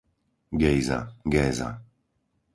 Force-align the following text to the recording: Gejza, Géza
Gejza, 0.61 0.97
Géza 1.29 1.69